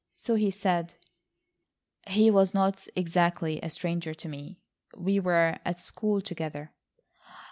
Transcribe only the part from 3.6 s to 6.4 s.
a stranger to me. We were at school